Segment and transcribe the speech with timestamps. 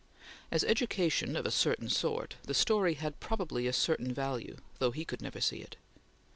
[0.49, 5.05] As education of a certain sort the story had probably a certain value, though he
[5.05, 5.75] could never see it.